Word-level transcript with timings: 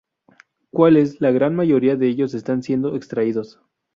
Cuales 0.71 1.21
la 1.21 1.29
gran 1.29 1.55
mayoría 1.55 1.95
de 1.95 2.07
ellos 2.07 2.33
están 2.33 2.63
siendo 2.63 2.95
extraídos. 2.95 3.59